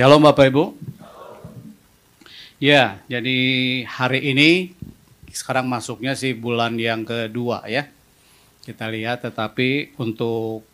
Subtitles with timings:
[0.00, 0.64] Shalom Bapak Ibu.
[2.56, 3.36] Ya, jadi
[3.84, 4.72] hari ini
[5.28, 7.84] sekarang masuknya sih bulan yang kedua ya.
[8.64, 10.64] Kita lihat tetapi untuk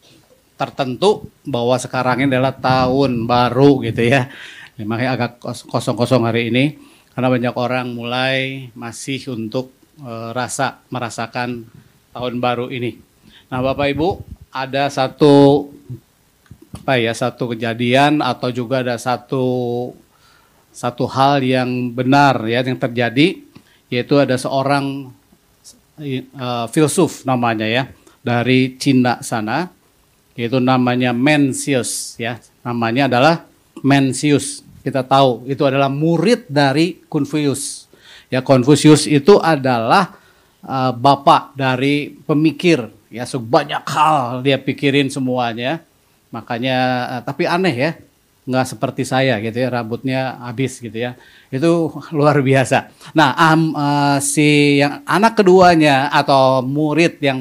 [0.54, 4.30] tertentu bahwa sekarang ini adalah tahun baru gitu ya.
[4.78, 5.42] Makanya agak
[5.74, 6.78] kosong-kosong hari ini
[7.10, 9.74] karena banyak orang mulai masih untuk
[10.06, 11.66] e, rasa merasakan
[12.14, 12.94] tahun baru ini.
[13.50, 14.22] Nah, Bapak Ibu,
[14.54, 15.66] ada satu
[16.86, 19.42] apa ya, satu kejadian atau juga ada satu
[20.70, 23.42] satu hal yang benar ya yang terjadi
[23.90, 25.10] yaitu ada seorang
[25.98, 27.90] uh, filsuf namanya ya
[28.22, 29.66] dari Cina sana
[30.38, 32.38] yaitu namanya Mencius ya.
[32.62, 33.50] Namanya adalah
[33.82, 34.62] Mencius.
[34.86, 37.90] Kita tahu itu adalah murid dari Confucius.
[38.30, 40.14] Ya Confucius itu adalah
[40.62, 42.94] uh, bapak dari pemikir.
[43.10, 45.82] Ya sebanyak hal dia pikirin semuanya
[46.34, 46.76] makanya
[47.18, 47.90] uh, tapi aneh ya
[48.46, 51.18] nggak seperti saya gitu ya rambutnya habis gitu ya.
[51.50, 52.94] Itu luar biasa.
[53.18, 57.38] Nah um, uh, si yang anak keduanya atau murid yang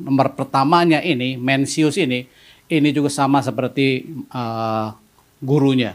[0.00, 2.24] nomor pertamanya ini Mencius ini
[2.72, 4.96] ini juga sama seperti uh,
[5.44, 5.92] gurunya.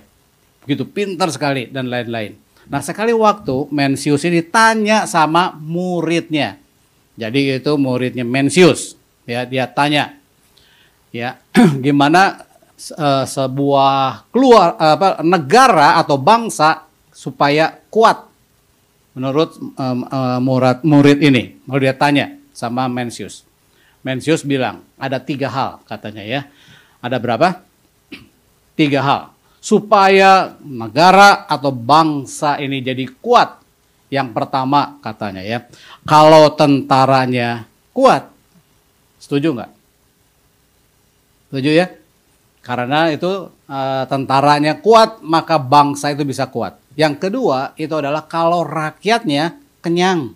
[0.64, 2.38] Begitu pintar sekali dan lain-lain.
[2.70, 6.62] Nah sekali waktu Mencius ini tanya sama muridnya.
[7.18, 8.94] Jadi itu muridnya Mencius.
[9.26, 10.23] Ya dia tanya
[11.14, 11.38] ya
[11.86, 12.44] gimana
[12.98, 18.28] uh, sebuah keluar apa negara atau bangsa supaya kuat
[19.14, 21.62] menurut um, uh, murid murid ini.
[21.70, 23.46] Mau dia tanya sama Mencius.
[24.02, 26.42] Mencius bilang ada tiga hal katanya ya.
[27.00, 27.62] Ada berapa?
[28.80, 29.22] Tiga hal
[29.64, 33.64] supaya negara atau bangsa ini jadi kuat.
[34.08, 35.66] Yang pertama katanya ya,
[36.06, 37.66] kalau tentaranya
[37.98, 38.30] kuat,
[39.18, 39.83] setuju nggak?
[41.54, 41.86] Setuju ya?
[42.66, 43.30] Karena itu
[43.70, 46.82] uh, tentaranya kuat, maka bangsa itu bisa kuat.
[46.98, 50.34] Yang kedua itu adalah kalau rakyatnya kenyang.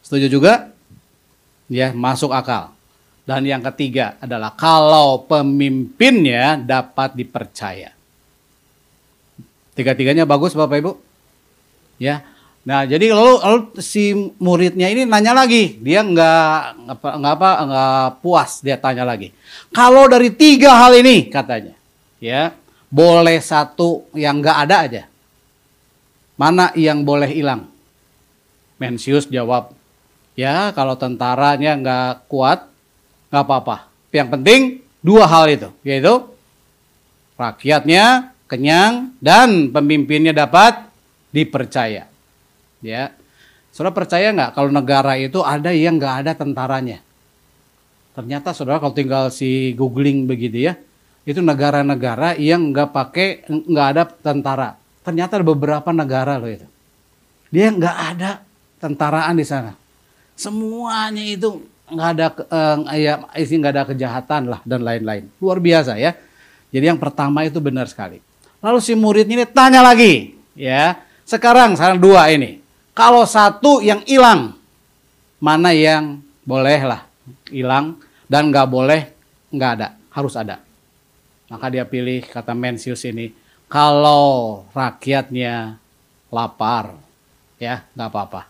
[0.00, 0.72] Setuju juga?
[1.68, 2.72] Ya, masuk akal.
[3.28, 7.92] Dan yang ketiga adalah kalau pemimpinnya dapat dipercaya.
[9.76, 10.92] Tiga-tiganya bagus Bapak Ibu?
[12.00, 12.24] Ya,
[12.66, 14.10] Nah, jadi lalu, lalu si
[14.42, 16.50] muridnya ini nanya lagi, dia nggak
[16.98, 19.30] nggak apa nggak puas, dia tanya lagi.
[19.70, 21.78] Kalau dari tiga hal ini katanya,
[22.18, 22.50] ya
[22.90, 25.02] boleh satu yang nggak ada aja.
[26.34, 27.70] Mana yang boleh hilang?
[28.82, 29.70] Mencius jawab,
[30.34, 32.66] ya kalau tentaranya nggak kuat,
[33.30, 33.86] nggak apa-apa.
[34.10, 34.60] Yang penting
[35.06, 36.18] dua hal itu, yaitu
[37.38, 40.82] rakyatnya kenyang dan pemimpinnya dapat
[41.30, 42.15] dipercaya.
[42.84, 43.16] Ya,
[43.72, 46.98] saudara percaya nggak kalau negara itu ada yang nggak ada tentaranya?
[48.16, 50.74] Ternyata saudara kalau tinggal si googling begitu ya,
[51.28, 54.70] itu negara-negara yang nggak pakai nggak ada tentara.
[55.04, 56.66] Ternyata ada beberapa negara loh itu.
[57.52, 58.42] Dia nggak ada
[58.80, 59.72] tentaraan di sana.
[60.36, 62.26] Semuanya itu nggak ada
[62.90, 65.30] eh, ya isi nggak ada kejahatan lah dan lain-lain.
[65.38, 66.16] Luar biasa ya.
[66.74, 68.18] Jadi yang pertama itu benar sekali.
[68.60, 70.98] Lalu si muridnya ini tanya lagi, ya.
[71.22, 72.65] Sekarang saran dua ini.
[72.96, 74.56] Kalau satu yang hilang,
[75.36, 77.04] mana yang boleh lah
[77.52, 79.12] hilang dan nggak boleh
[79.52, 80.64] nggak ada, harus ada.
[81.52, 83.36] Maka dia pilih kata Mencius ini,
[83.68, 85.76] kalau rakyatnya
[86.32, 86.96] lapar,
[87.60, 88.42] ya nggak apa-apa.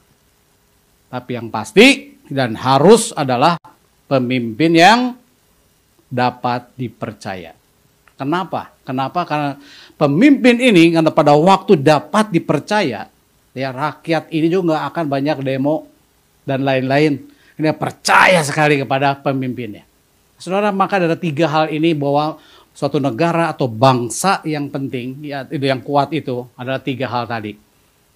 [1.11, 3.59] Tapi yang pasti dan harus adalah
[4.07, 5.01] pemimpin yang
[6.07, 7.51] dapat dipercaya.
[8.15, 8.71] Kenapa?
[8.87, 9.27] Kenapa?
[9.27, 9.59] Karena
[9.99, 13.11] pemimpin ini karena pada waktu dapat dipercaya,
[13.57, 15.89] ya rakyat ini juga akan banyak demo
[16.45, 17.25] dan lain-lain.
[17.57, 19.89] Ini percaya sekali kepada pemimpinnya.
[20.37, 22.37] Saudara, maka ada tiga hal ini bahwa
[22.77, 27.57] suatu negara atau bangsa yang penting, ya itu yang kuat itu adalah tiga hal tadi.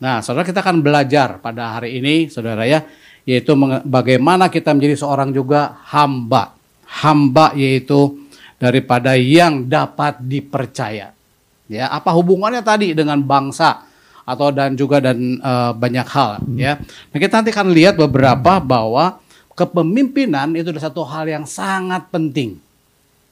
[0.05, 2.85] Nah, saudara kita akan belajar pada hari ini, saudara ya,
[3.25, 3.57] yaitu
[3.89, 6.53] bagaimana kita menjadi seorang juga hamba.
[6.85, 8.29] Hamba yaitu
[8.61, 11.17] daripada yang dapat dipercaya.
[11.65, 13.89] Ya, apa hubungannya tadi dengan bangsa?
[14.31, 16.79] Atau dan juga dan uh, banyak hal ya.
[16.79, 19.19] Nah, kita nanti akan lihat beberapa bahwa
[19.59, 22.63] kepemimpinan itu adalah satu hal yang sangat penting.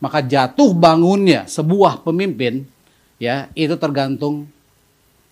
[0.03, 2.67] Maka jatuh bangunnya sebuah pemimpin
[3.23, 4.51] ya itu tergantung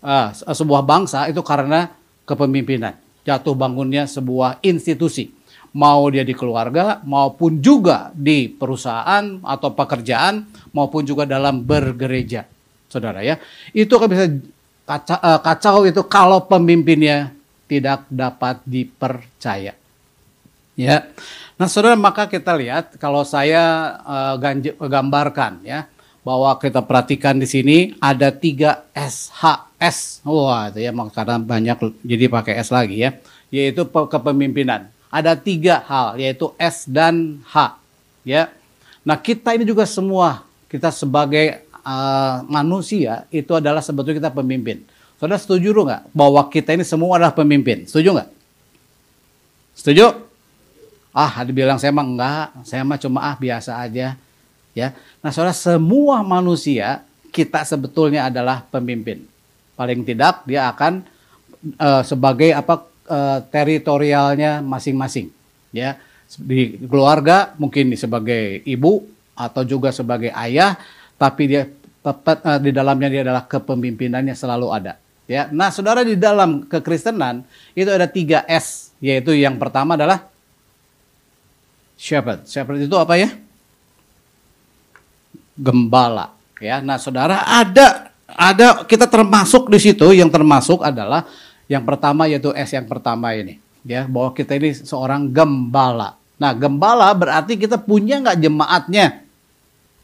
[0.03, 1.91] uh, sebuah bangsa itu karena
[2.23, 2.95] kepemimpinan.
[3.27, 5.35] Jatuh bangunnya sebuah institusi
[5.75, 12.47] mau dia di keluarga maupun juga di perusahaan atau pekerjaan maupun juga dalam bergereja.
[12.87, 13.37] Saudara ya.
[13.75, 14.25] Itu akan bisa
[14.87, 17.35] kacau, uh, kacau itu kalau pemimpinnya
[17.67, 19.75] tidak dapat dipercaya.
[20.79, 20.97] Ya.
[21.57, 24.37] Nah, Saudara, maka kita lihat kalau saya uh,
[24.87, 25.89] gambarkan ya
[26.21, 30.23] bahwa kita perhatikan di sini ada tiga SHS.
[30.23, 33.17] Wah, itu ya karena banyak jadi pakai S lagi ya,
[33.49, 34.93] yaitu kepemimpinan.
[35.09, 37.81] Ada tiga hal yaitu S dan H.
[38.27, 38.53] Ya.
[39.07, 44.83] Nah, kita ini juga semua kita sebagai uh, manusia itu adalah sebetulnya kita pemimpin.
[45.17, 47.87] Saudara setuju nggak bahwa kita ini semua adalah pemimpin?
[47.87, 48.31] Setuju nggak?
[49.79, 50.07] Setuju?
[51.17, 54.21] Ah, dibilang saya mah enggak, saya mah cuma ah biasa aja.
[54.77, 54.89] Ya.
[55.25, 57.01] Nah, Saudara, semua manusia
[57.33, 59.25] kita sebetulnya adalah pemimpin.
[59.73, 61.01] Paling tidak dia akan
[61.81, 65.33] uh, sebagai apa uh, teritorialnya masing-masing,
[65.73, 65.97] ya.
[66.37, 70.77] Di keluarga mungkin sebagai ibu atau juga sebagai ayah,
[71.17, 71.65] tapi dia
[72.07, 74.95] tepat uh, di dalamnya dia adalah kepemimpinannya selalu ada.
[75.27, 77.43] Ya, nah saudara di dalam kekristenan
[77.75, 80.31] itu ada tiga S, yaitu yang pertama adalah
[81.99, 82.47] shepherd.
[82.47, 83.35] Shepherd itu apa ya?
[85.57, 86.85] gembala ya.
[86.85, 91.25] Nah, Saudara ada ada kita termasuk di situ yang termasuk adalah
[91.67, 96.21] yang pertama yaitu S yang pertama ini ya bahwa kita ini seorang gembala.
[96.37, 99.25] Nah, gembala berarti kita punya nggak jemaatnya?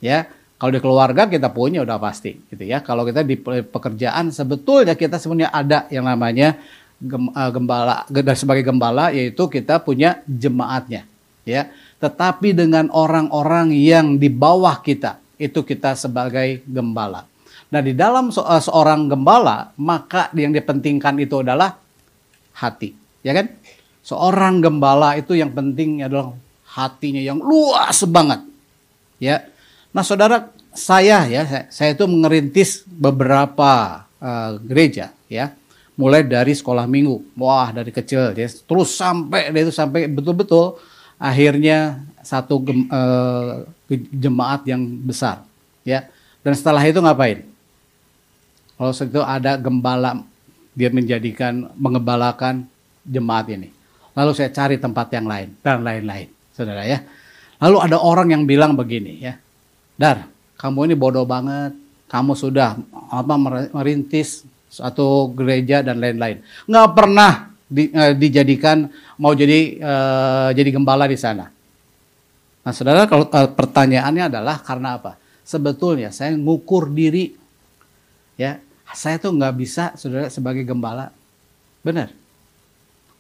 [0.01, 0.27] Ya,
[0.63, 2.79] kalau di keluarga kita punya udah pasti gitu ya.
[2.87, 6.55] Kalau kita di pekerjaan sebetulnya kita sebenarnya ada yang namanya
[7.03, 11.03] eh, gembala dan sebagai gembala yaitu kita punya jemaatnya
[11.43, 11.67] ya.
[11.99, 17.27] Tetapi dengan orang-orang yang di bawah kita itu kita sebagai gembala.
[17.75, 21.75] Nah di dalam eh, seorang gembala maka yang dipentingkan itu adalah
[22.55, 22.95] hati,
[23.27, 23.51] ya kan?
[24.07, 26.39] Seorang gembala itu yang penting adalah
[26.71, 28.47] hatinya yang luas banget,
[29.19, 29.43] ya.
[29.93, 35.53] Nah saudara saya ya saya, itu mengerintis beberapa uh, gereja ya.
[35.93, 37.21] Mulai dari sekolah minggu.
[37.37, 40.81] Wah dari kecil ya terus sampai itu sampai betul-betul
[41.21, 43.69] akhirnya satu gem, uh,
[44.17, 45.45] jemaat yang besar
[45.85, 46.09] ya.
[46.41, 47.45] Dan setelah itu ngapain?
[48.81, 50.25] Kalau itu ada gembala
[50.73, 52.65] dia menjadikan mengembalakan
[53.05, 53.69] jemaat ini.
[54.17, 57.05] Lalu saya cari tempat yang lain dan lain-lain saudara ya.
[57.61, 59.37] Lalu ada orang yang bilang begini ya
[59.99, 60.29] dar
[60.59, 61.75] kamu ini bodoh banget
[62.09, 62.77] kamu sudah
[63.11, 63.35] apa
[63.73, 68.89] merintis satu gereja dan lain-lain nggak pernah di, uh, dijadikan
[69.21, 71.49] mau jadi uh, jadi gembala di sana
[72.63, 75.19] Nah, saudara, kalau uh, pertanyaannya adalah karena apa?
[75.43, 77.35] Sebetulnya saya ngukur diri,
[78.39, 78.63] ya,
[78.95, 81.11] saya tuh nggak bisa, saudara, sebagai gembala,
[81.83, 82.15] benar.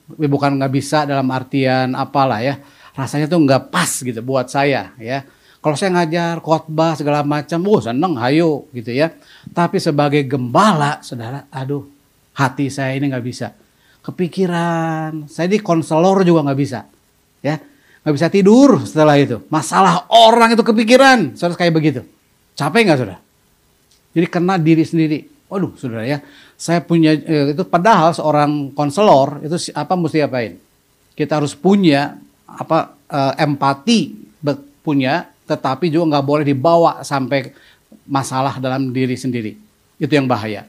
[0.06, 2.62] Bukan nggak bisa dalam artian apalah ya,
[2.94, 5.26] rasanya tuh nggak pas gitu buat saya, ya.
[5.62, 9.14] Kalau saya ngajar khotbah segala macam, oh seneng, hayo gitu ya.
[9.54, 11.86] Tapi sebagai gembala, saudara, aduh,
[12.34, 13.54] hati saya ini nggak bisa.
[14.02, 16.82] Kepikiran, saya di konselor juga nggak bisa,
[17.38, 17.62] ya
[18.02, 19.38] nggak bisa tidur setelah itu.
[19.46, 22.02] Masalah orang itu kepikiran, saudara kayak begitu.
[22.58, 23.18] Capek nggak saudara?
[24.12, 25.18] Jadi kena diri sendiri.
[25.46, 26.18] Waduh, saudara ya,
[26.58, 30.58] saya punya eh, itu padahal seorang konselor itu apa mesti apain?
[31.14, 32.18] Kita harus punya
[32.50, 34.18] apa eh, empati
[34.82, 37.52] punya, tetapi juga nggak boleh dibawa sampai
[38.08, 39.52] masalah dalam diri sendiri.
[40.00, 40.64] Itu yang bahaya.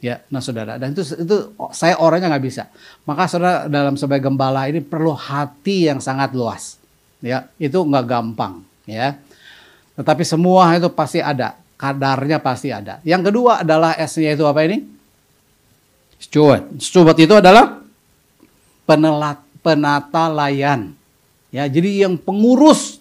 [0.00, 2.72] Ya, nah saudara, dan itu itu saya orangnya nggak bisa.
[3.04, 6.80] Maka saudara dalam sebagai gembala ini perlu hati yang sangat luas.
[7.20, 8.64] Ya, itu nggak gampang.
[8.88, 9.20] Ya,
[10.00, 12.96] tetapi semua itu pasti ada, kadarnya pasti ada.
[13.04, 14.88] Yang kedua adalah S-nya itu apa ini?
[16.16, 16.80] Steward.
[16.80, 17.84] Steward itu adalah
[18.88, 20.96] penelat, penata layan.
[21.52, 22.99] Ya, jadi yang pengurus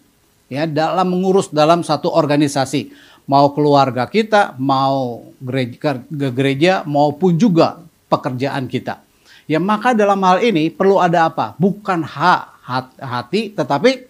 [0.49, 2.91] ya dalam mengurus dalam satu organisasi
[3.29, 9.05] mau keluarga kita, mau gereja, gereja maupun juga pekerjaan kita.
[9.45, 11.53] Ya maka dalam hal ini perlu ada apa?
[11.61, 12.57] Bukan ha,
[12.97, 14.09] hati, tetapi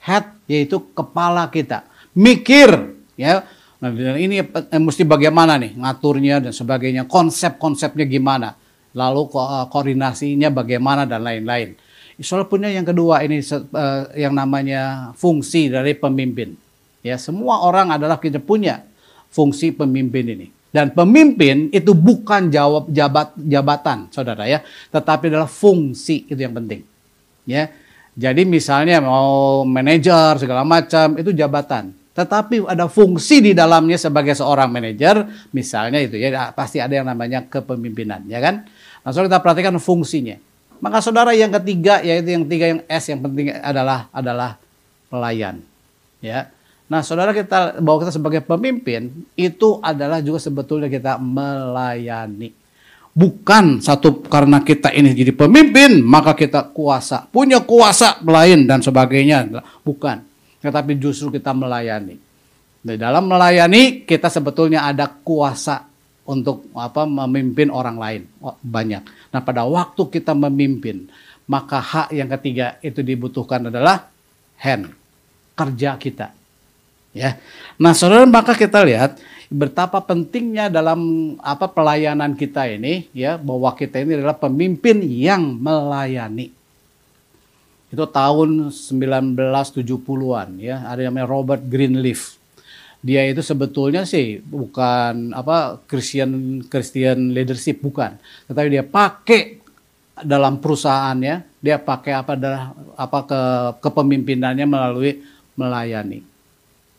[0.00, 1.84] head yaitu kepala kita.
[2.16, 3.44] Mikir ya.
[3.84, 8.56] Nah, ini eh, mesti bagaimana nih ngaturnya dan sebagainya, konsep-konsepnya gimana,
[8.96, 11.76] lalu ko eh, koordinasinya bagaimana dan lain-lain.
[12.22, 16.54] Soal punya yang kedua ini uh, yang namanya fungsi dari pemimpin.
[17.02, 18.86] Ya, semua orang adalah kita punya
[19.34, 20.46] fungsi pemimpin ini.
[20.74, 24.58] Dan pemimpin itu bukan jawab jabat jabatan, saudara ya,
[24.90, 26.82] tetapi adalah fungsi itu yang penting.
[27.46, 27.70] Ya,
[28.18, 34.70] jadi misalnya mau manajer segala macam itu jabatan, tetapi ada fungsi di dalamnya sebagai seorang
[34.70, 38.66] manajer, misalnya itu ya pasti ada yang namanya kepemimpinan, ya kan?
[39.02, 40.53] Nah, kita perhatikan fungsinya.
[40.84, 44.60] Maka saudara yang ketiga yaitu yang tiga yang S yang penting adalah adalah
[45.08, 45.64] pelayan,
[46.20, 46.52] ya.
[46.92, 52.52] Nah, saudara kita bahwa kita sebagai pemimpin itu adalah juga sebetulnya kita melayani.
[53.16, 59.64] Bukan satu karena kita ini jadi pemimpin maka kita kuasa, punya kuasa lain dan sebagainya.
[59.80, 60.20] Bukan.
[60.60, 62.20] Tetapi justru kita melayani.
[62.84, 65.88] Di dalam melayani kita sebetulnya ada kuasa
[66.28, 69.23] untuk apa memimpin orang lain oh, banyak.
[69.34, 71.10] Nah pada waktu kita memimpin
[71.50, 74.06] maka hak yang ketiga itu dibutuhkan adalah
[74.62, 74.94] hand
[75.58, 76.30] kerja kita.
[77.10, 77.42] Ya.
[77.74, 79.18] Nah saudara maka kita lihat
[79.50, 86.54] betapa pentingnya dalam apa pelayanan kita ini ya bahwa kita ini adalah pemimpin yang melayani.
[87.90, 92.42] Itu tahun 1970-an ya, ada yang namanya Robert Greenleaf
[93.04, 98.16] dia itu sebetulnya sih bukan apa Christian Christian leadership bukan,
[98.48, 99.60] tetapi dia pakai
[100.24, 103.40] dalam perusahaannya dia pakai apa adalah apa ke
[103.84, 105.20] kepemimpinannya melalui
[105.52, 106.24] melayani.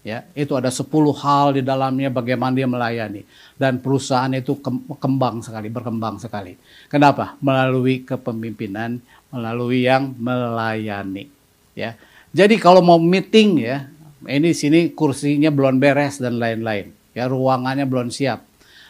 [0.06, 0.86] Ya, itu ada 10
[1.18, 3.26] hal di dalamnya bagaimana dia melayani
[3.58, 4.62] dan perusahaan itu
[5.02, 6.54] kembang sekali, berkembang sekali.
[6.86, 7.34] Kenapa?
[7.42, 9.02] Melalui kepemimpinan,
[9.34, 11.26] melalui yang melayani,
[11.74, 11.98] ya.
[12.30, 13.90] Jadi kalau mau meeting ya,
[14.26, 16.92] ini sini kursinya belum beres dan lain-lain.
[17.16, 18.44] Ya ruangannya belum siap.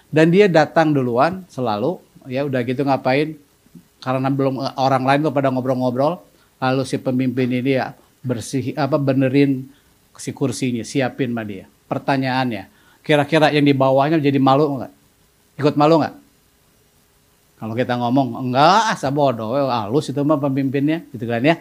[0.10, 2.00] Dan dia datang duluan selalu,
[2.30, 3.38] ya udah gitu ngapain?
[4.02, 6.22] Karena belum orang lain tuh pada ngobrol-ngobrol,
[6.62, 7.94] lalu si pemimpin ini ya
[8.26, 9.70] bersih apa benerin
[10.18, 11.66] si kursinya, siapin sama dia.
[11.86, 12.70] Pertanyaannya,
[13.06, 14.94] kira-kira yang di bawahnya jadi malu nggak?
[15.62, 16.16] Ikut malu nggak?
[17.56, 21.56] Kalau kita ngomong enggak, asa bodoh, halus itu mah pemimpinnya, gitu kan ya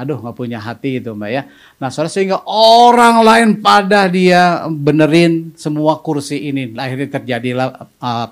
[0.00, 1.42] aduh nggak punya hati itu mbak ya.
[1.76, 7.66] Nah saudara sehingga orang lain pada dia benerin semua kursi ini, akhirnya terjadilah
[8.00, 8.28] uh,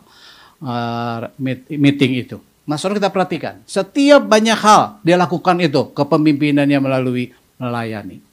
[0.65, 1.29] uh,
[1.69, 2.41] meeting itu.
[2.65, 8.25] Nah saudara kita perhatikan, setiap banyak hal dia lakukan itu kepemimpinannya melalui melayani.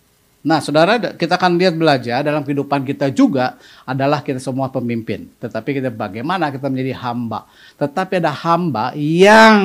[0.45, 5.25] Nah, saudara, kita akan lihat belajar dalam kehidupan kita juga adalah kita semua pemimpin.
[5.41, 7.49] Tetapi kita bagaimana kita menjadi hamba.
[7.81, 9.57] Tetapi ada hamba yang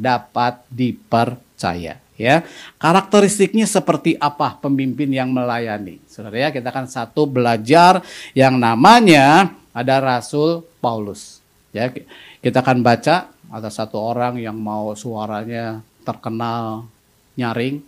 [0.00, 2.46] dapat dipercaya ya
[2.78, 5.98] karakteristiknya seperti apa pemimpin yang melayani?
[6.06, 8.02] Saudara ya kita akan satu belajar
[8.32, 11.42] yang namanya ada Rasul Paulus.
[11.74, 11.90] Ya
[12.38, 16.86] kita akan baca ada satu orang yang mau suaranya terkenal
[17.34, 17.82] nyaring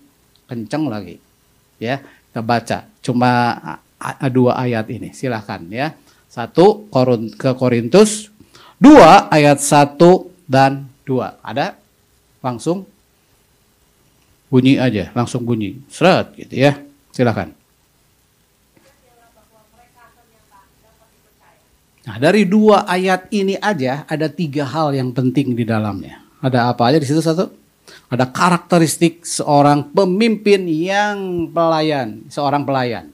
[0.50, 1.22] kenceng lagi.
[1.78, 2.78] Ya kita baca.
[3.02, 3.30] Cuma
[4.34, 5.94] dua ayat ini silahkan ya.
[6.26, 6.90] Satu
[7.38, 8.28] ke Korintus.
[8.76, 11.40] Dua ayat satu dan dua.
[11.40, 11.78] Ada?
[12.44, 12.84] Langsung
[14.48, 15.78] bunyi aja, langsung bunyi.
[15.90, 16.78] Seret gitu ya.
[17.10, 17.56] Silakan.
[22.06, 26.22] Nah, dari dua ayat ini aja ada tiga hal yang penting di dalamnya.
[26.38, 27.50] Ada apa aja di situ satu?
[28.06, 33.10] Ada karakteristik seorang pemimpin yang pelayan, seorang pelayan.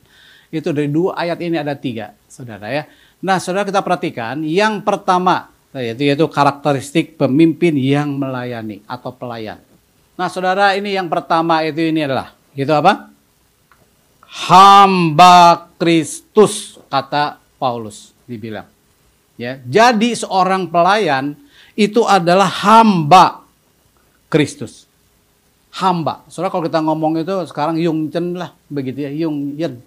[0.52, 2.84] Itu dari dua ayat ini ada tiga, saudara ya.
[3.24, 9.56] Nah, saudara kita perhatikan, yang pertama yaitu, yaitu karakteristik pemimpin yang melayani atau pelayan.
[10.16, 13.08] Nah saudara ini yang pertama itu ini adalah gitu apa?
[14.28, 18.68] Hamba Kristus kata Paulus dibilang.
[19.40, 21.34] Ya, jadi seorang pelayan
[21.72, 23.42] itu adalah hamba
[24.28, 24.84] Kristus.
[25.72, 26.20] Hamba.
[26.28, 29.80] Saudara kalau kita ngomong itu sekarang Yung Chen lah begitu ya, Yung Yen.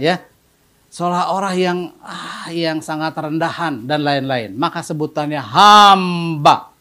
[0.00, 0.24] Ya.
[0.92, 4.52] Seolah orang yang ah, yang sangat rendahan dan lain-lain.
[4.56, 6.71] Maka sebutannya hamba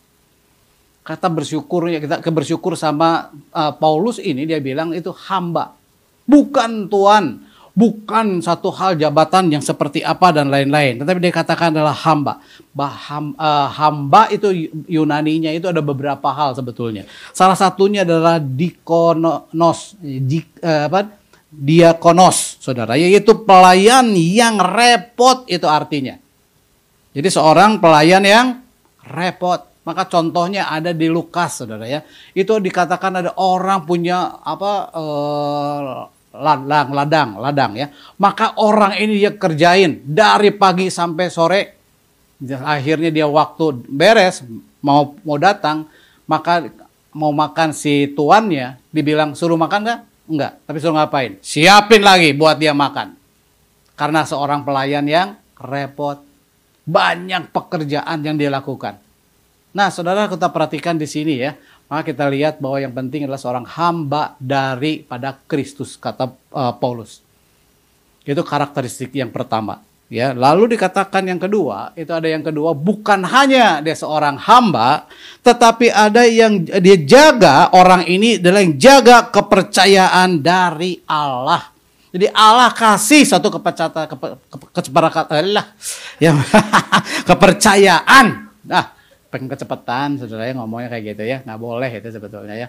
[1.11, 5.75] kata bersyukur ya kita bersyukur sama uh, Paulus ini dia bilang itu hamba.
[6.23, 10.99] Bukan tuan bukan satu hal jabatan yang seperti apa dan lain-lain.
[10.99, 12.43] Tetapi dia katakan adalah hamba.
[12.75, 17.07] Baham, uh, hamba itu Yunaninya itu ada beberapa hal sebetulnya.
[17.31, 21.11] Salah satunya adalah dikonos di, uh, apa?
[21.51, 22.95] Diakonos saudara.
[22.95, 26.15] Yaitu pelayan yang repot itu artinya.
[27.11, 28.47] Jadi seorang pelayan yang
[29.03, 32.05] repot maka contohnya ada di Lukas, saudara ya.
[32.37, 35.99] Itu dikatakan ada orang punya apa eh,
[36.37, 37.87] ladang, ladang, ladang ya.
[38.21, 41.61] Maka orang ini dia kerjain dari pagi sampai sore.
[42.41, 44.45] Akhirnya dia waktu beres
[44.81, 45.85] mau mau datang,
[46.25, 46.69] maka
[47.13, 50.01] mau makan si tuannya, dibilang suruh makan nggak?
[50.31, 51.37] Enggak, tapi suruh ngapain?
[51.41, 53.17] Siapin lagi buat dia makan.
[53.97, 56.21] Karena seorang pelayan yang repot.
[56.81, 59.10] Banyak pekerjaan yang dia lakukan.
[59.71, 61.55] Nah, saudara kita perhatikan di sini ya.
[61.91, 67.19] Maka kita lihat bahwa yang penting adalah seorang hamba daripada Kristus kata uh, Paulus.
[68.23, 69.83] Itu karakteristik yang pertama.
[70.11, 75.07] Ya, lalu dikatakan yang kedua, itu ada yang kedua, bukan hanya dia seorang hamba,
[75.39, 81.71] tetapi ada yang dia jaga orang ini adalah yang jaga kepercayaan dari Allah.
[82.11, 84.07] Jadi Allah kasih satu kepercayaan,
[84.51, 85.63] kepercayaan,
[86.19, 86.35] ya,
[87.31, 88.25] kepercayaan.
[88.67, 89.00] Nah,
[89.31, 92.67] kecepatan saudara ya ngomongnya kayak gitu ya nggak boleh itu sebetulnya ya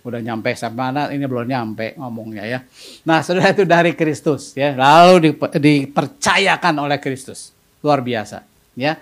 [0.00, 2.58] udah nyampe sampai mana ini belum nyampe ngomongnya ya.
[3.04, 7.52] Nah, saudara itu dari Kristus ya, lalu dipercayakan oleh Kristus.
[7.84, 8.44] Luar biasa
[8.76, 8.96] ya.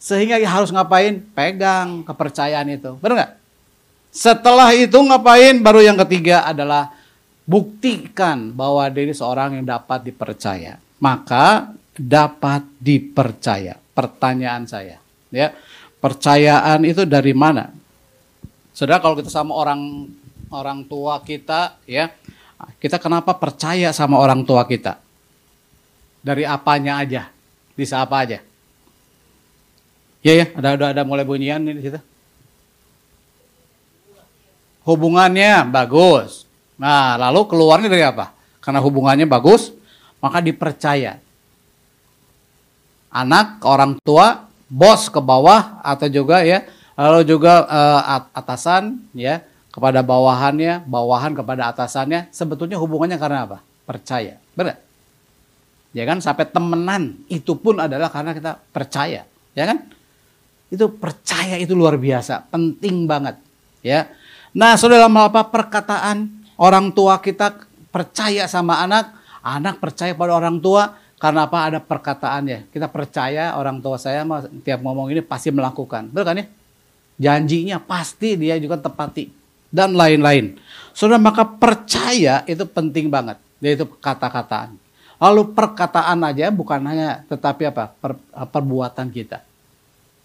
[0.00, 1.20] Sehingga harus ngapain?
[1.36, 2.96] Pegang kepercayaan itu.
[2.98, 3.32] Benar nggak?
[4.10, 5.60] Setelah itu ngapain?
[5.60, 6.90] Baru yang ketiga adalah
[7.44, 10.80] buktikan bahwa diri seorang yang dapat dipercaya.
[10.98, 13.76] Maka dapat dipercaya.
[13.92, 14.96] Pertanyaan saya,
[15.28, 15.52] ya.
[16.00, 17.68] Percayaan itu dari mana?
[18.72, 20.08] Saudara kalau kita sama orang
[20.48, 22.08] orang tua kita ya,
[22.80, 24.96] kita kenapa percaya sama orang tua kita?
[26.24, 27.28] Dari apanya aja?
[27.76, 28.40] Bisa apa aja?
[30.20, 32.00] Ya ya, ada ada ada mulai bunyian di situ.
[34.84, 36.48] Hubungannya bagus.
[36.80, 38.32] Nah, lalu keluarnya dari apa?
[38.60, 39.72] Karena hubungannya bagus,
[40.20, 41.20] maka dipercaya.
[43.12, 46.62] Anak, orang tua, bos ke bawah atau juga ya,
[46.94, 49.42] lalu juga uh, atasan ya,
[49.74, 53.58] kepada bawahannya, bawahan kepada atasannya, sebetulnya hubungannya karena apa?
[53.82, 54.38] Percaya.
[54.54, 54.78] Benar?
[55.90, 59.26] Ya kan sampai temenan itu pun adalah karena kita percaya,
[59.58, 59.90] ya kan?
[60.70, 63.42] Itu percaya itu luar biasa, penting banget,
[63.82, 64.06] ya.
[64.54, 67.58] Nah, saudara apa perkataan orang tua kita
[67.90, 69.10] percaya sama anak,
[69.42, 71.68] anak percaya pada orang tua karena apa?
[71.68, 72.72] Ada perkataannya.
[72.72, 74.24] Kita percaya orang tua saya
[74.64, 76.08] tiap ngomong ini pasti melakukan.
[76.08, 76.46] Betul kan ya?
[77.20, 79.28] Janjinya pasti dia juga tepati
[79.68, 80.56] dan lain-lain.
[80.96, 84.80] Saudara maka percaya itu penting banget, yaitu kata-kataan.
[85.20, 87.92] Lalu perkataan aja bukan hanya tetapi apa?
[87.92, 88.16] Per,
[88.48, 89.44] perbuatan kita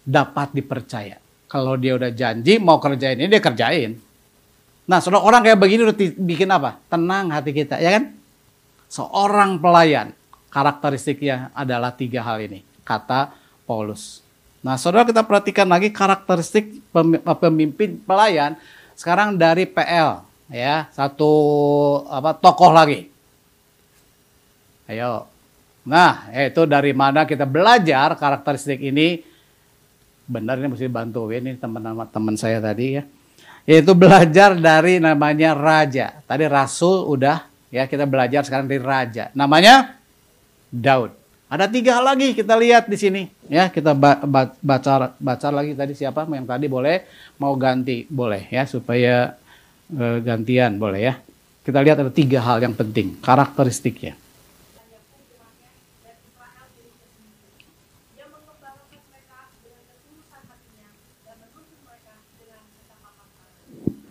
[0.00, 1.20] dapat dipercaya.
[1.44, 4.00] Kalau dia udah janji mau kerjain ini dia kerjain.
[4.88, 6.80] Nah, saudara orang kayak begini udah bikin apa?
[6.88, 8.16] Tenang hati kita, ya kan?
[8.88, 10.16] Seorang pelayan
[10.50, 13.34] karakteristiknya adalah tiga hal ini, kata
[13.66, 14.24] Paulus.
[14.66, 16.82] Nah, saudara kita perhatikan lagi karakteristik
[17.38, 18.58] pemimpin pelayan
[18.98, 21.30] sekarang dari PL ya, satu
[22.10, 23.06] apa tokoh lagi.
[24.90, 25.26] Ayo.
[25.86, 29.22] Nah, itu dari mana kita belajar karakteristik ini?
[30.26, 33.06] Benar ini mesti bantu ini teman-teman teman saya tadi ya.
[33.66, 36.22] Yaitu belajar dari namanya raja.
[36.26, 39.30] Tadi rasul udah ya kita belajar sekarang dari raja.
[39.38, 39.94] Namanya
[40.76, 41.12] Daud.
[41.46, 46.26] Ada tiga hal lagi kita lihat di sini ya kita baca baca lagi tadi siapa
[46.26, 47.06] yang tadi boleh
[47.38, 49.38] mau ganti boleh ya supaya
[49.86, 51.14] e, gantian boleh ya
[51.62, 54.18] kita lihat ada tiga hal yang penting karakteristiknya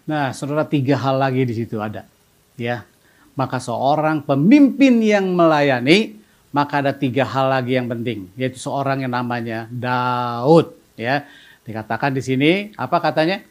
[0.05, 2.05] Nah, saudara tiga hal lagi di situ ada,
[2.61, 2.85] ya.
[3.33, 6.13] Maka seorang pemimpin yang melayani
[6.55, 10.71] maka ada tiga hal lagi yang penting, yaitu seorang yang namanya Daud.
[10.95, 11.27] Ya,
[11.67, 13.43] dikatakan di sini apa katanya?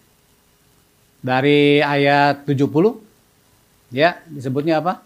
[1.21, 2.65] Dari ayat 70,
[3.93, 5.05] ya disebutnya apa?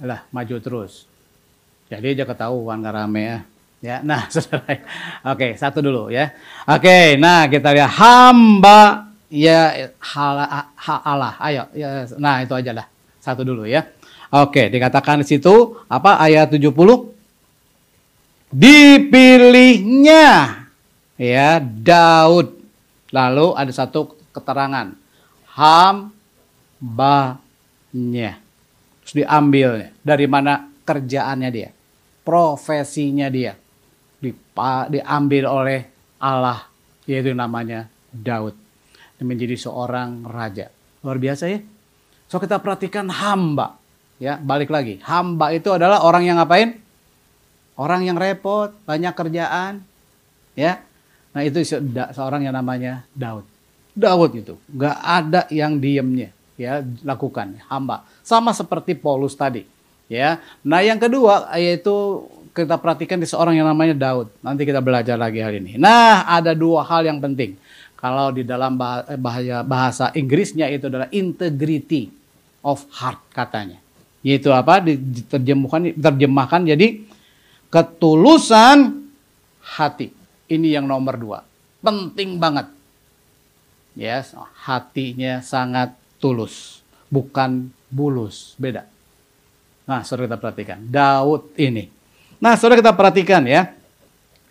[0.00, 1.04] Lah, maju terus.
[1.92, 3.38] Jadi aja ketahuan gak rame ya.
[3.84, 4.80] Ya, nah, saudara.
[5.28, 6.32] Oke, satu dulu ya.
[6.64, 10.36] Oke, nah kita lihat hamba ya hal
[11.04, 11.36] Allah.
[11.36, 12.86] Ayo, ya, nah itu aja lah.
[13.20, 13.84] Satu dulu ya.
[14.32, 16.72] Oke, dikatakan di situ apa ayat 70?
[18.52, 20.28] Dipilihnya
[21.20, 22.48] ya Daud.
[23.12, 24.96] Lalu ada satu keterangan
[25.52, 26.96] hambanya.
[29.04, 31.68] Terus diambilnya dari mana kerjaannya dia,
[32.24, 33.52] profesinya dia
[34.88, 35.80] diambil oleh
[36.22, 36.70] Allah
[37.04, 38.54] yaitu namanya Daud
[39.22, 40.70] menjadi seorang raja.
[41.02, 41.62] Luar biasa ya.
[42.26, 43.81] So kita perhatikan hamba.
[44.16, 45.00] Ya, balik lagi.
[45.04, 46.80] Hamba itu adalah orang yang ngapain?
[47.76, 49.82] Orang yang repot, banyak kerjaan.
[50.56, 50.84] Ya.
[51.32, 51.64] Nah, itu
[52.12, 53.48] seorang yang namanya Daud.
[53.92, 59.68] Daud itu nggak ada yang diemnya ya lakukan hamba sama seperti Paulus tadi
[60.08, 65.20] ya nah yang kedua yaitu kita perhatikan di seorang yang namanya Daud nanti kita belajar
[65.20, 67.56] lagi hal ini nah ada dua hal yang penting
[68.02, 68.74] kalau di dalam
[69.20, 72.08] bahasa, bahasa Inggrisnya itu adalah integrity
[72.64, 73.81] of heart katanya
[74.22, 74.82] yaitu apa?
[74.82, 77.02] Diterjemahkan terjemahkan jadi
[77.68, 79.06] ketulusan
[79.62, 80.14] hati.
[80.50, 81.38] Ini yang nomor dua.
[81.82, 82.70] Penting banget.
[83.92, 84.32] Ya yes,
[84.64, 86.80] hatinya sangat tulus
[87.12, 88.56] bukan bulus.
[88.56, 88.88] Beda.
[89.84, 90.78] Nah saudara kita perhatikan.
[90.88, 91.92] Daud ini.
[92.40, 93.76] Nah saudara kita perhatikan ya.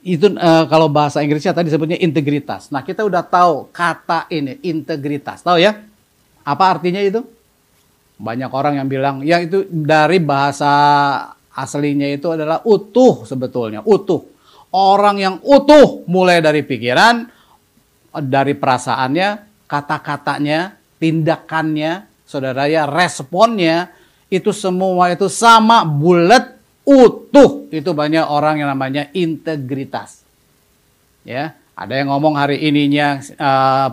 [0.02, 2.70] Itu uh, kalau bahasa Inggrisnya tadi disebutnya integritas.
[2.70, 5.42] Nah kita udah tahu kata ini integritas.
[5.42, 5.78] Tahu ya?
[6.42, 7.22] Apa artinya itu
[8.22, 10.72] banyak orang yang bilang, ya itu dari bahasa
[11.58, 14.22] aslinya itu adalah utuh sebetulnya, utuh.
[14.72, 17.28] Orang yang utuh mulai dari pikiran,
[18.16, 19.30] dari perasaannya,
[19.68, 23.92] kata-katanya, tindakannya, saudara ya, responnya
[24.32, 26.56] itu semua itu sama bulat
[26.88, 27.68] utuh.
[27.68, 30.24] Itu banyak orang yang namanya integritas.
[31.28, 33.90] Ya, ada yang ngomong hari ininya uh,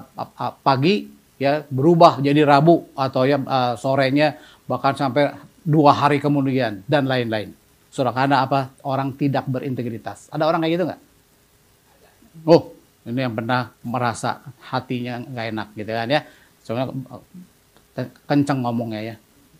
[0.63, 7.07] pagi ya berubah jadi Rabu atau ya uh, sorenya bahkan sampai dua hari kemudian dan
[7.07, 7.55] lain-lain.
[7.89, 8.75] Surah karena apa?
[8.85, 10.29] Orang tidak berintegritas.
[10.29, 11.01] Ada orang kayak gitu nggak?
[12.45, 12.63] Oh,
[13.09, 16.21] ini yang pernah merasa hatinya nggak enak gitu kan ya.
[16.61, 16.87] Soalnya
[18.29, 19.15] kenceng ngomongnya ya.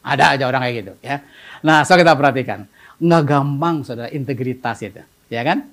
[0.05, 1.25] Ada aja orang kayak gitu ya.
[1.65, 2.69] Nah, so kita perhatikan.
[3.01, 5.01] Nggak gampang saudara integritas itu.
[5.29, 5.69] Ya kan?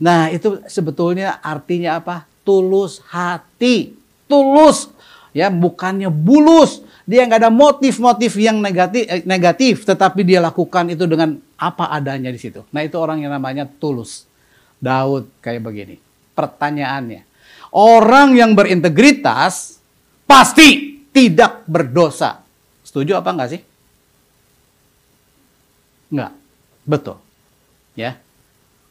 [0.00, 2.24] Nah, itu sebetulnya artinya apa?
[2.44, 3.92] Tulus hati.
[4.24, 4.88] Tulus.
[5.30, 6.82] Ya, bukannya bulus.
[7.06, 12.30] Dia nggak ada motif-motif yang negatif, eh, negatif, tetapi dia lakukan itu dengan apa adanya
[12.30, 12.66] di situ.
[12.74, 14.26] Nah, itu orang yang namanya tulus.
[14.80, 15.96] Daud kayak begini
[16.40, 17.28] pertanyaannya.
[17.76, 19.78] Orang yang berintegritas
[20.24, 22.40] pasti tidak berdosa.
[22.82, 23.62] Setuju apa enggak sih?
[26.10, 26.32] Enggak.
[26.88, 27.16] Betul.
[27.94, 28.18] Ya.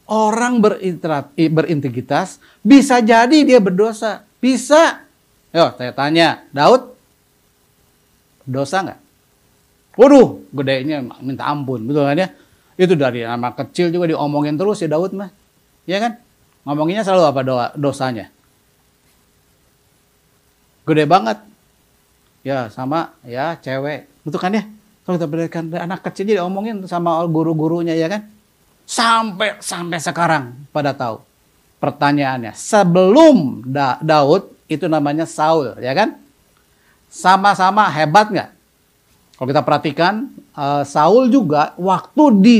[0.06, 0.62] Orang
[1.36, 4.24] berintegritas bisa jadi dia berdosa.
[4.38, 5.09] Bisa.
[5.50, 6.94] Yo, saya tanya, Daud
[8.46, 9.00] dosa enggak?
[9.98, 12.28] Waduh, gedenya minta ampun, betul kan ya?
[12.78, 15.28] Itu dari nama kecil juga diomongin terus ya Daud mah.
[15.84, 16.22] Ya kan?
[16.64, 18.30] Ngomonginnya selalu apa doa, dosanya?
[20.86, 21.38] Gede banget.
[22.40, 24.08] Ya sama ya cewek.
[24.24, 24.64] Betul kan ya?
[25.04, 28.30] Kalau kita berikan anak kecil jadi omongin sama guru-gurunya ya kan?
[28.86, 31.20] Sampai sampai sekarang pada tahu.
[31.80, 36.14] Pertanyaannya, sebelum da Daud itu namanya Saul, ya kan?
[37.10, 38.50] Sama-sama hebat nggak?
[39.34, 42.58] Kalau kita perhatikan, uh, Saul juga waktu di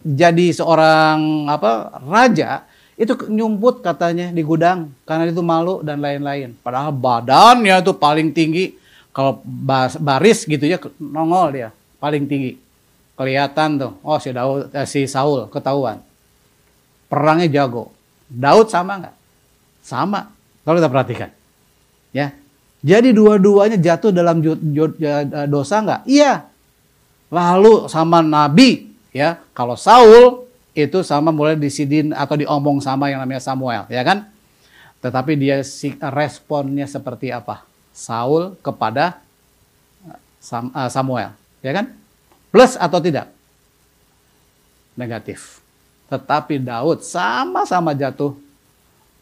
[0.00, 2.64] jadi seorang apa raja,
[2.96, 6.56] itu nyumput katanya di gudang karena itu malu dan lain-lain.
[6.64, 8.78] Padahal badannya itu paling tinggi.
[9.12, 9.44] Kalau
[10.00, 11.68] baris gitu ya nongol dia
[12.00, 12.56] paling tinggi.
[13.12, 16.00] Kelihatan tuh, oh si Daud, eh, si Saul ketahuan.
[17.12, 17.92] Perangnya jago.
[18.24, 19.16] Daud sama nggak?
[19.84, 20.32] Sama.
[20.64, 21.30] Kalau kita perhatikan,
[22.12, 22.36] ya.
[22.82, 24.38] Jadi dua-duanya jatuh dalam
[25.50, 26.02] dosa nggak?
[26.06, 26.46] Iya.
[27.32, 29.40] Lalu sama Nabi, ya.
[29.56, 34.28] Kalau Saul itu sama mulai disidin atau diomong sama yang namanya Samuel, ya kan?
[35.02, 35.60] Tetapi dia
[36.12, 37.66] responnya seperti apa?
[37.92, 39.20] Saul kepada
[40.06, 41.92] eh, Samuel, ya kan?
[42.52, 43.32] Plus atau tidak?
[44.96, 45.62] Negatif.
[46.12, 48.36] Tetapi Daud sama-sama jatuh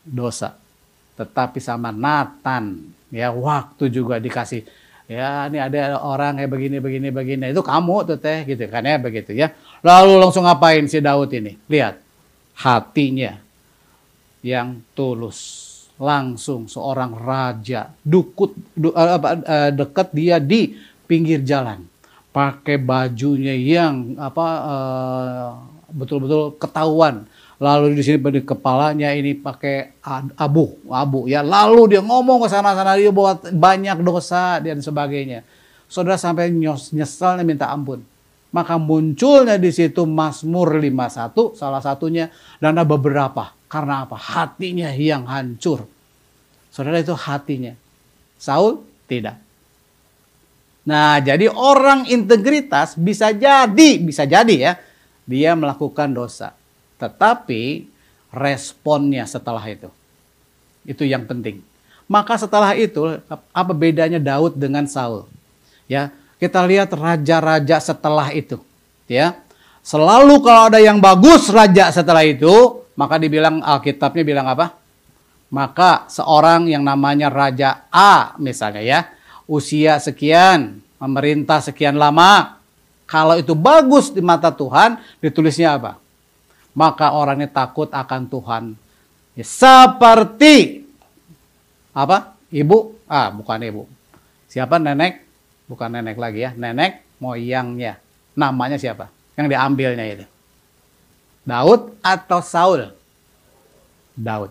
[0.02, 0.59] dosa.
[1.20, 2.80] Tetapi sama Nathan,
[3.12, 4.64] ya waktu juga dikasih.
[5.04, 7.44] Ya ini ada orang kayak begini begini begini.
[7.52, 9.52] Itu kamu tuh teh gitu kan ya begitu ya.
[9.84, 11.60] Lalu langsung ngapain si Daud ini?
[11.68, 12.00] Lihat
[12.56, 13.36] hatinya
[14.40, 15.68] yang tulus.
[16.00, 20.72] Langsung seorang raja dukut du, uh, uh, dekat dia di
[21.04, 21.84] pinggir jalan.
[22.32, 24.46] Pakai bajunya yang apa
[25.92, 27.28] betul-betul uh, ketahuan
[27.60, 30.00] lalu di sini di kepalanya ini pakai
[30.40, 31.28] abu abu.
[31.28, 35.44] Ya lalu dia ngomong ke sana sana dia buat banyak dosa dan sebagainya.
[35.84, 38.00] Saudara sampai nyesalnya minta ampun.
[38.50, 43.54] Maka munculnya di situ Mazmur 51 salah satunya dan ada beberapa.
[43.70, 44.18] Karena apa?
[44.18, 45.86] Hatinya yang hancur.
[46.74, 47.76] Saudara itu hatinya.
[48.40, 48.82] Saul?
[49.06, 49.36] Tidak.
[50.88, 54.72] Nah jadi orang integritas bisa jadi bisa jadi ya
[55.28, 56.56] dia melakukan dosa
[57.00, 57.88] tetapi
[58.28, 59.88] responnya setelah itu.
[60.84, 61.64] Itu yang penting.
[62.10, 63.18] Maka setelah itu
[63.54, 65.24] apa bedanya Daud dengan Saul?
[65.88, 68.60] Ya, kita lihat raja-raja setelah itu,
[69.10, 69.40] ya.
[69.80, 74.76] Selalu kalau ada yang bagus raja setelah itu, maka dibilang Alkitabnya bilang apa?
[75.50, 79.00] Maka seorang yang namanya Raja A misalnya ya,
[79.50, 82.60] usia sekian, memerintah sekian lama,
[83.10, 85.98] kalau itu bagus di mata Tuhan, ditulisnya apa?
[86.74, 88.64] Maka orang ini takut akan Tuhan.
[89.34, 90.86] Ya, seperti
[91.94, 92.34] apa?
[92.50, 93.06] Ibu?
[93.06, 93.82] Ah, bukan ibu.
[94.50, 95.22] Siapa nenek?
[95.70, 97.98] Bukan nenek lagi ya, nenek moyangnya.
[98.34, 99.10] Namanya siapa?
[99.38, 100.26] Yang diambilnya itu.
[101.46, 102.90] Daud atau Saul?
[104.14, 104.50] Daud.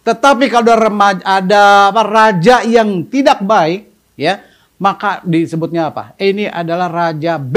[0.00, 3.84] Tetapi kalau ada remaja, ada apa, raja yang tidak baik,
[4.16, 4.40] ya,
[4.80, 6.16] maka disebutnya apa?
[6.16, 7.56] Ini adalah raja B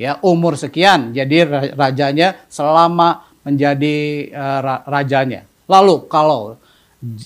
[0.00, 5.46] ya umur sekian jadi rajanya selama menjadi uh, rajanya.
[5.66, 6.56] Lalu kalau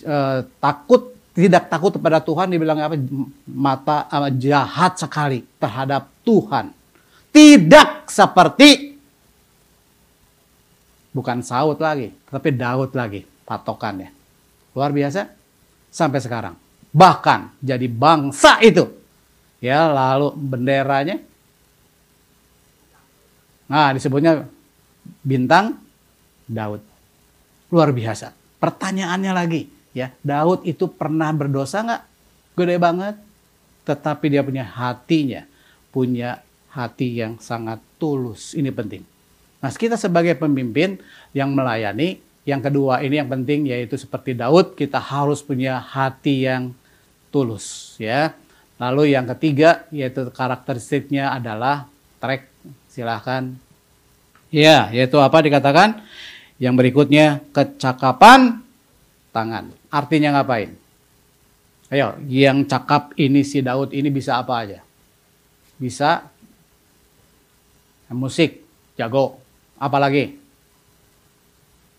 [0.05, 2.97] uh, takut tidak takut kepada Tuhan dibilang apa
[3.45, 6.73] mata uh, jahat sekali terhadap Tuhan.
[7.33, 8.97] Tidak seperti
[11.13, 14.09] bukan Saud lagi, tapi Daud lagi patokannya.
[14.73, 15.37] Luar biasa.
[15.97, 16.53] sampai sekarang.
[16.93, 18.85] Bahkan jadi bangsa itu.
[19.65, 21.17] Ya, lalu benderanya
[23.67, 24.47] Nah, disebutnya
[25.23, 25.79] bintang
[26.47, 26.83] Daud.
[27.71, 28.31] Luar biasa.
[28.63, 32.03] Pertanyaannya lagi, ya, Daud itu pernah berdosa nggak?
[32.57, 33.15] Gede banget.
[33.87, 35.47] Tetapi dia punya hatinya,
[35.95, 38.55] punya hati yang sangat tulus.
[38.55, 39.03] Ini penting.
[39.63, 40.99] Nah, kita sebagai pemimpin
[41.35, 46.71] yang melayani, yang kedua ini yang penting yaitu seperti Daud, kita harus punya hati yang
[47.35, 48.39] tulus, ya.
[48.77, 51.91] Lalu yang ketiga yaitu karakteristiknya adalah
[52.23, 52.56] track
[52.89, 53.55] Silahkan.
[54.49, 56.01] Ya, yaitu apa dikatakan?
[56.57, 58.65] Yang berikutnya kecakapan
[59.35, 59.69] tangan.
[59.93, 60.73] Artinya ngapain?
[61.93, 64.81] Ayo, yang cakap ini si Daud ini bisa apa aja?
[65.77, 66.25] Bisa
[68.11, 68.65] musik,
[68.97, 69.39] jago.
[69.77, 70.41] Apalagi?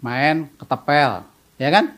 [0.01, 1.23] Main ketepel,
[1.61, 1.93] ya kan?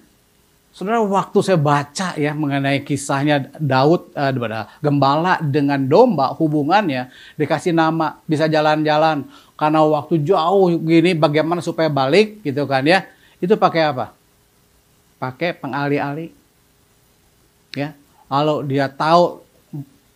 [0.80, 4.32] Saudara, waktu saya baca ya mengenai kisahnya Daud, uh,
[4.80, 9.28] gembala dengan domba, hubungannya dikasih nama, bisa jalan-jalan.
[9.60, 13.04] Karena waktu jauh gini, bagaimana supaya balik gitu kan ya.
[13.44, 14.16] Itu pakai apa?
[15.20, 16.32] Pakai pengali-ali.
[17.76, 17.92] Ya,
[18.32, 19.44] kalau dia tahu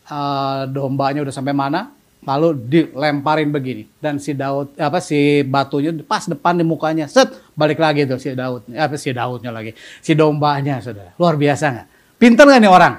[0.08, 1.91] uh, dombanya udah sampai mana,
[2.23, 7.77] lalu dilemparin begini dan si Daud apa si batunya pas depan di mukanya set balik
[7.77, 9.71] lagi tuh si Daud apa si Daudnya lagi.
[10.01, 11.13] Si dombanya saudara.
[11.17, 11.87] Luar biasa nggak?
[12.17, 12.93] Pinter nggak nih orang?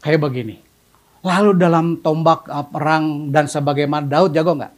[0.00, 0.56] Kayak begini.
[1.20, 4.72] Lalu dalam tombak uh, perang dan sebagaimana Daud jago nggak?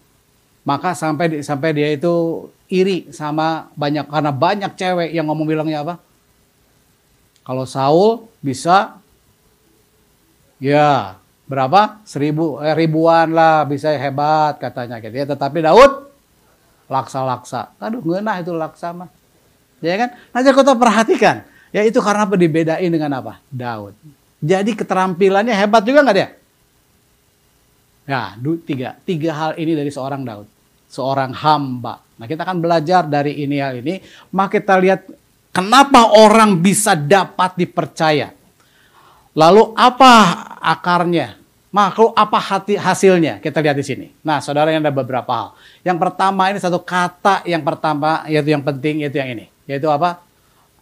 [0.63, 5.95] Maka sampai sampai dia itu iri sama banyak karena banyak cewek yang ngomong bilangnya apa?
[7.43, 9.03] Kalau Saul bisa
[10.63, 11.19] ya
[11.51, 12.03] berapa?
[12.07, 15.03] Seribu, eh, ribuan lah bisa hebat katanya.
[15.03, 15.27] Gitu ya.
[15.27, 16.12] Tetapi Daud
[16.93, 17.73] laksa-laksa.
[17.81, 19.09] Aduh ngenah itu laksa mah.
[19.81, 20.13] Ya kan?
[20.37, 21.37] Nanti kita perhatikan.
[21.73, 23.41] Ya itu karena apa dibedain dengan apa?
[23.49, 23.97] Daud.
[24.45, 26.29] Jadi keterampilannya hebat juga nggak dia?
[28.05, 28.37] Ya,
[28.69, 28.99] tiga.
[29.09, 30.47] Tiga hal ini dari seorang Daud.
[30.93, 32.05] Seorang hamba.
[32.21, 33.99] Nah kita akan belajar dari ini hal ini.
[34.37, 35.09] Maka kita lihat
[35.51, 38.31] kenapa orang bisa dapat dipercaya.
[39.33, 40.13] Lalu apa
[40.61, 41.42] akarnya?
[41.73, 43.41] Makhluk apa hati hasilnya?
[43.41, 44.07] Kita lihat di sini.
[44.21, 45.49] Nah, saudara yang ada beberapa hal.
[45.81, 49.49] Yang pertama ini satu kata yang pertama yaitu yang penting yaitu yang ini.
[49.65, 50.21] Yaitu apa?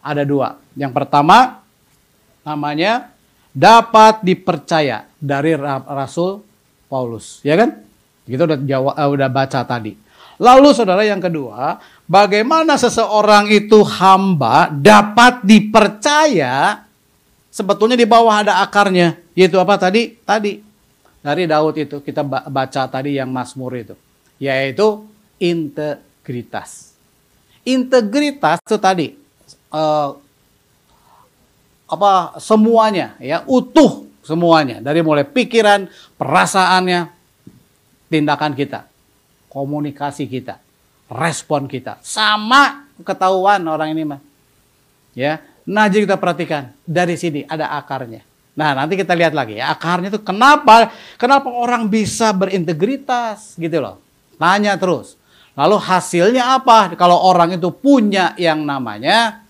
[0.03, 0.59] Ada dua.
[0.75, 1.63] Yang pertama
[2.43, 3.15] namanya
[3.55, 5.55] dapat dipercaya dari
[5.87, 6.43] Rasul
[6.91, 7.87] Paulus, ya kan?
[8.27, 9.95] Kita udah jawab, uh, udah baca tadi.
[10.43, 11.79] Lalu saudara yang kedua,
[12.11, 16.83] bagaimana seseorang itu hamba dapat dipercaya
[17.47, 20.19] sebetulnya di bawah ada akarnya, yaitu apa tadi?
[20.27, 20.70] Tadi
[21.21, 23.95] dari Daud itu kita baca tadi yang Mazmur itu,
[24.41, 25.05] yaitu
[25.37, 26.97] integritas.
[27.61, 29.07] Integritas itu tadi
[29.69, 30.17] uh,
[31.91, 37.13] apa semuanya ya utuh semuanya dari mulai pikiran, perasaannya,
[38.09, 38.89] tindakan kita,
[39.53, 40.57] komunikasi kita,
[41.13, 44.21] respon kita sama ketahuan orang ini mah.
[45.13, 48.30] Ya, nah jadi kita perhatikan dari sini ada akarnya.
[48.61, 53.97] Nah, nanti kita lihat lagi ya, akarnya itu kenapa kenapa orang bisa berintegritas gitu loh.
[54.37, 55.17] Tanya terus.
[55.57, 56.93] Lalu hasilnya apa?
[56.93, 59.49] Kalau orang itu punya yang namanya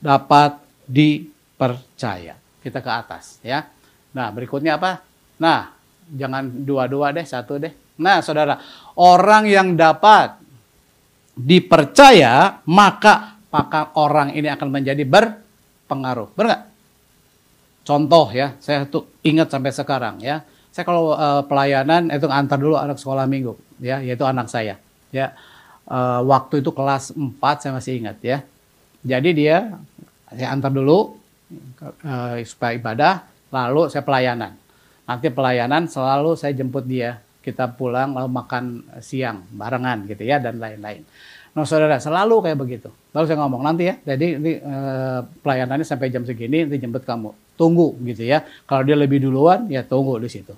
[0.00, 0.56] dapat
[0.88, 2.40] dipercaya.
[2.64, 3.68] Kita ke atas ya.
[4.16, 5.04] Nah, berikutnya apa?
[5.36, 5.76] Nah,
[6.08, 7.76] jangan dua-dua deh, satu deh.
[8.00, 8.56] Nah, Saudara,
[8.96, 10.40] orang yang dapat
[11.36, 16.32] dipercaya, maka maka orang ini akan menjadi berpengaruh.
[16.32, 16.73] Benar
[17.84, 20.40] Contoh ya, saya tuh ingat sampai sekarang ya.
[20.72, 24.80] Saya kalau uh, pelayanan itu antar dulu anak sekolah minggu ya, yaitu anak saya.
[25.12, 25.36] Ya.
[25.84, 28.40] Uh, waktu itu kelas 4 saya masih ingat ya.
[29.04, 29.76] Jadi dia
[30.32, 31.20] saya antar dulu
[31.84, 33.14] uh, supaya ibadah,
[33.52, 34.56] lalu saya pelayanan.
[35.04, 37.20] Nanti pelayanan selalu saya jemput dia.
[37.44, 38.64] Kita pulang lalu makan
[39.04, 41.04] siang barengan gitu ya dan lain-lain.
[41.54, 42.90] Nah saudara selalu kayak begitu.
[43.14, 47.30] Lalu saya ngomong nanti ya, jadi ini uh, pelayanannya sampai jam segini nanti jemput kamu
[47.54, 48.42] tunggu gitu ya.
[48.66, 50.50] Kalau dia lebih duluan ya tunggu di situ.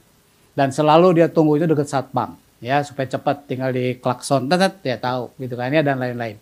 [0.57, 2.33] Dan selalu dia tunggu itu dekat satpam
[2.65, 6.41] ya supaya cepat tinggal di klakson tetet ya tahu gitu kan ya dan lain-lain.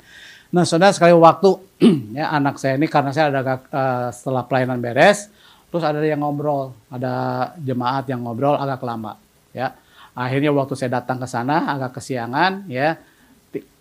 [0.54, 1.50] Nah saudara sekali waktu
[2.22, 5.26] ya anak saya ini karena saya ada uh, setelah pelayanan beres
[5.74, 9.18] terus ada yang ngobrol ada jemaat yang ngobrol agak lama
[9.50, 9.74] ya
[10.14, 12.94] akhirnya waktu saya datang ke sana agak kesiangan ya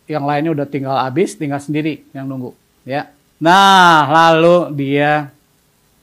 [0.09, 2.51] yang lainnya udah tinggal habis tinggal sendiri yang nunggu
[2.83, 5.31] ya nah lalu dia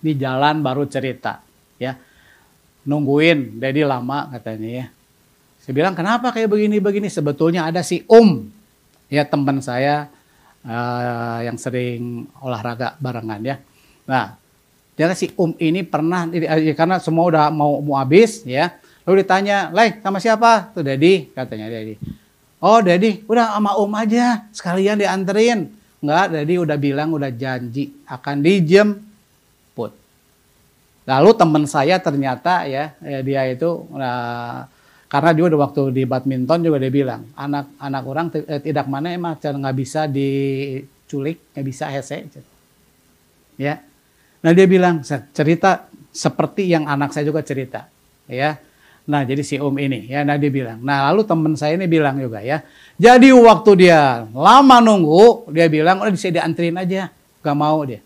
[0.01, 1.41] di jalan baru cerita
[1.77, 1.97] ya
[2.85, 4.87] nungguin jadi lama katanya ya
[5.61, 8.49] saya bilang kenapa kayak begini begini sebetulnya ada si Om
[9.13, 10.09] ya teman saya
[10.65, 13.57] uh, yang sering olahraga barengan ya
[14.09, 14.41] nah
[15.09, 18.77] kan si Um ini pernah ya, karena semua udah mau mau habis ya.
[19.09, 21.97] Lalu ditanya, "Lai, sama siapa?" Tuh Dedi, katanya Dedi.
[22.61, 25.73] Oh, Dedi, udah sama Om aja, sekalian dianterin.
[26.05, 29.93] Enggak, Dedi udah bilang udah janji akan dijemput.
[31.09, 34.61] Lalu teman saya ternyata ya, ya dia itu uh,
[35.09, 39.35] karena udah waktu di badminton juga dia bilang anak anak orang eh, tidak mana emang
[39.35, 42.31] nggak bisa diculik nggak bisa hese
[43.59, 43.83] ya
[44.41, 47.87] Nah dia bilang cerita seperti yang anak saya juga cerita,
[48.25, 48.57] ya.
[49.11, 50.23] Nah jadi si Om ini, ya.
[50.23, 50.79] Nah dia bilang.
[50.79, 52.63] Nah lalu teman saya ini bilang juga ya.
[52.95, 57.11] Jadi waktu dia lama nunggu, dia bilang udah bisa dianterin aja,
[57.43, 57.99] gak mau dia.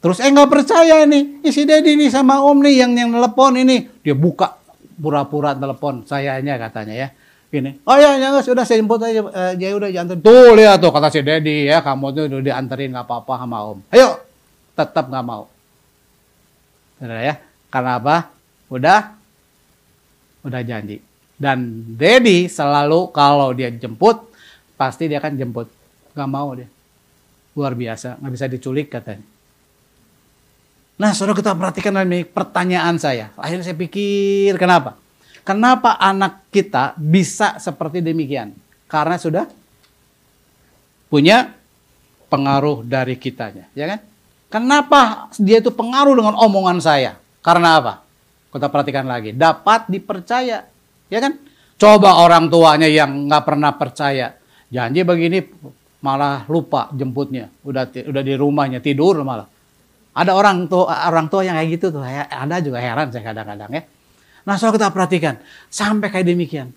[0.00, 3.52] Terus eh nggak percaya nih, ya, si Dedi nih sama Om nih yang yang telepon
[3.60, 4.56] ini, dia buka
[4.96, 7.08] pura-pura telepon sayanya katanya ya
[7.50, 10.22] gini, oh ya, ya sudah saya jemput aja, eh, ya udah dianterin.
[10.24, 13.78] Tuh lihat tuh kata si Dedi ya, kamu tuh udah dianterin nggak apa-apa sama Om.
[13.92, 14.08] Ayo
[14.72, 15.50] tetap nggak mau.
[16.96, 17.34] Saudara ya,
[17.68, 18.16] karena apa?
[18.72, 19.19] Udah,
[20.44, 21.00] udah janji.
[21.40, 24.28] Dan Dedi selalu kalau dia jemput,
[24.76, 25.68] pasti dia akan jemput.
[26.12, 26.68] Gak mau dia.
[27.56, 29.24] Luar biasa, nggak bisa diculik katanya.
[31.00, 33.32] Nah, saudara kita perhatikan ini pertanyaan saya.
[33.40, 35.00] Akhirnya saya pikir, kenapa?
[35.40, 38.52] Kenapa anak kita bisa seperti demikian?
[38.84, 39.48] Karena sudah
[41.08, 41.56] punya
[42.28, 44.00] pengaruh dari kitanya, ya kan?
[44.52, 47.16] Kenapa dia itu pengaruh dengan omongan saya?
[47.40, 48.04] Karena apa?
[48.50, 49.30] Kita perhatikan lagi.
[49.30, 50.66] Dapat dipercaya.
[51.06, 51.38] Ya kan?
[51.80, 54.36] Coba orang tuanya yang nggak pernah percaya.
[54.68, 55.40] Janji begini
[56.04, 57.48] malah lupa jemputnya.
[57.64, 59.48] Udah udah di rumahnya tidur malah.
[60.10, 62.02] Ada orang tua orang tua yang kayak gitu tuh.
[62.04, 63.82] Anda juga heran saya kadang-kadang ya.
[64.40, 65.36] Nah, soal kita perhatikan
[65.68, 66.72] sampai kayak demikian.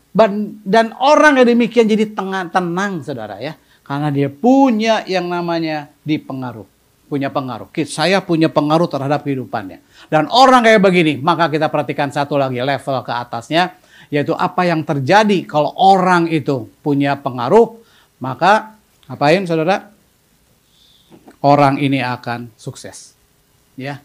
[0.64, 3.56] Dan orang kayak demikian jadi tenang, tenang saudara ya.
[3.84, 6.68] Karena dia punya yang namanya dipengaruh
[7.14, 7.70] punya pengaruh.
[7.86, 10.10] Saya punya pengaruh terhadap kehidupannya.
[10.10, 13.78] Dan orang kayak begini, maka kita perhatikan satu lagi level ke atasnya,
[14.10, 17.78] yaitu apa yang terjadi kalau orang itu punya pengaruh,
[18.18, 18.74] maka
[19.06, 19.94] apain saudara?
[21.46, 23.14] Orang ini akan sukses.
[23.78, 24.02] Ya,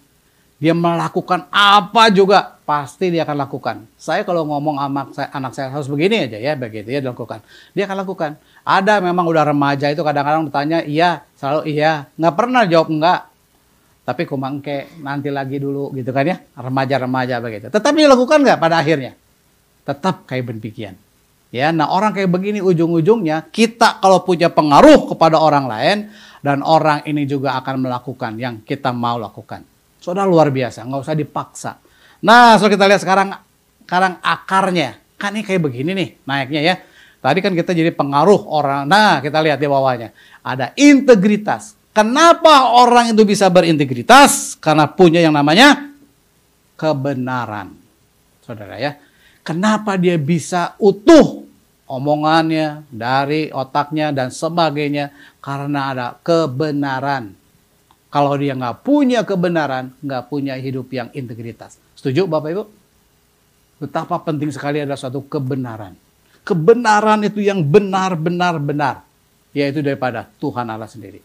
[0.60, 3.88] dia melakukan apa juga pasti dia akan lakukan.
[3.96, 7.40] Saya kalau ngomong anak saya, anak saya harus begini aja ya, begitu ya dilakukan.
[7.72, 8.36] Dia akan lakukan.
[8.60, 13.20] Ada memang udah remaja itu kadang-kadang bertanya iya, selalu iya, nggak pernah jawab enggak.
[14.04, 17.72] Tapi kumangke nanti lagi dulu gitu kan ya, remaja-remaja begitu.
[17.72, 19.16] Tetap dilakukan nggak pada akhirnya?
[19.88, 21.00] Tetap kayak demikian.
[21.48, 26.12] Ya, nah orang kayak begini ujung-ujungnya kita kalau punya pengaruh kepada orang lain
[26.44, 29.64] dan orang ini juga akan melakukan yang kita mau lakukan.
[29.96, 31.72] Sudah luar biasa, nggak usah dipaksa.
[32.18, 33.34] Nah, so kita lihat sekarang
[33.86, 34.98] sekarang akarnya.
[35.18, 36.74] Kan ini kayak begini nih naiknya ya.
[37.18, 38.86] Tadi kan kita jadi pengaruh orang.
[38.86, 40.14] Nah, kita lihat di bawahnya.
[40.42, 41.74] Ada integritas.
[41.90, 44.54] Kenapa orang itu bisa berintegritas?
[44.62, 45.90] Karena punya yang namanya
[46.78, 47.74] kebenaran.
[48.46, 48.94] Saudara ya.
[49.42, 51.42] Kenapa dia bisa utuh
[51.90, 55.10] omongannya dari otaknya dan sebagainya?
[55.42, 57.34] Karena ada kebenaran.
[58.14, 61.87] Kalau dia nggak punya kebenaran, nggak punya hidup yang integritas.
[61.98, 62.64] Setuju Bapak Ibu?
[63.82, 65.98] Betapa penting sekali ada suatu kebenaran.
[66.46, 69.02] Kebenaran itu yang benar-benar benar.
[69.50, 71.18] Yaitu daripada Tuhan Allah sendiri.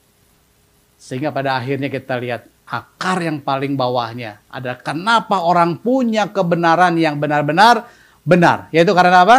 [0.97, 7.21] Sehingga pada akhirnya kita lihat akar yang paling bawahnya adalah kenapa orang punya kebenaran yang
[7.21, 7.85] benar-benar
[8.25, 8.73] benar.
[8.73, 9.37] Yaitu karena apa?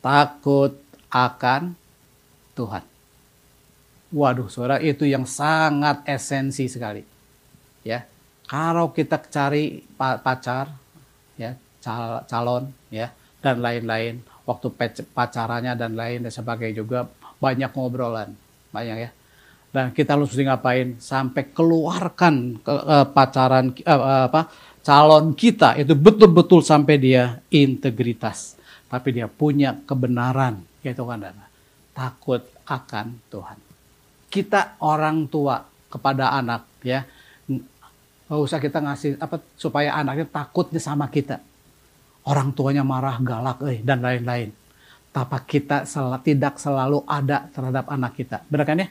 [0.00, 0.80] Takut
[1.12, 1.76] akan
[2.56, 2.84] Tuhan.
[4.10, 7.04] Waduh, saudara, itu yang sangat esensi sekali.
[7.86, 8.09] Ya,
[8.50, 10.74] kalau kita cari pacar,
[11.38, 11.54] ya,
[12.26, 14.74] calon, ya, dan lain-lain, waktu
[15.14, 17.06] pacarannya dan lain dan sebagainya juga
[17.38, 18.34] banyak ngobrolan,
[18.74, 19.10] banyak ya.
[19.70, 20.98] Dan kita harus ngapain?
[20.98, 24.50] Sampai keluarkan ke, uh, pacaran uh, apa
[24.82, 25.78] calon kita.
[25.78, 28.58] Itu betul-betul sampai dia integritas,
[28.90, 31.22] tapi dia punya kebenaran, yaitu kan
[31.94, 33.58] takut akan Tuhan.
[34.26, 37.06] Kita orang tua kepada anak ya
[38.30, 41.42] nggak usah kita ngasih apa supaya anaknya takutnya sama kita.
[42.22, 44.54] Orang tuanya marah galak eh, dan lain-lain.
[45.10, 48.46] Tapi kita sel tidak selalu ada terhadap anak kita.
[48.46, 48.88] Benar kan ya?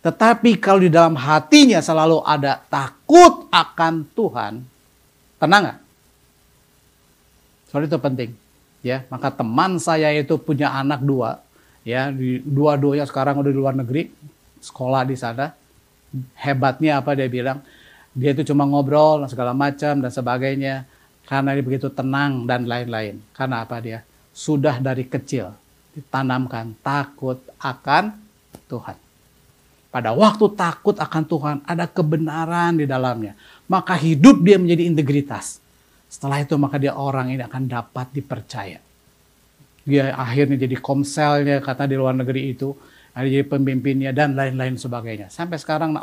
[0.00, 4.64] Tetapi kalau di dalam hatinya selalu ada takut akan Tuhan
[5.36, 5.78] tenang nggak?
[7.68, 8.32] Soal itu penting
[8.80, 9.04] ya.
[9.12, 11.44] Maka teman saya itu punya anak dua
[11.84, 12.08] ya.
[12.48, 14.08] Dua-duanya sekarang udah di luar negeri
[14.64, 15.52] sekolah di sana.
[16.40, 17.60] Hebatnya apa dia bilang?
[18.18, 20.82] Dia itu cuma ngobrol segala macam dan sebagainya.
[21.22, 23.22] Karena dia begitu tenang dan lain-lain.
[23.30, 24.02] Karena apa dia?
[24.34, 25.54] Sudah dari kecil
[25.94, 28.18] ditanamkan takut akan
[28.66, 28.98] Tuhan.
[29.88, 33.32] Pada waktu takut akan Tuhan, ada kebenaran di dalamnya.
[33.70, 35.58] Maka hidup dia menjadi integritas.
[36.10, 38.80] Setelah itu maka dia orang ini akan dapat dipercaya.
[39.88, 42.76] Dia akhirnya jadi komselnya kata di luar negeri itu,
[43.26, 45.32] jadi pemimpinnya dan lain-lain sebagainya.
[45.32, 45.96] Sampai sekarang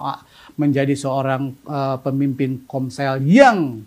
[0.60, 3.84] menjadi seorang uh, pemimpin komsel yang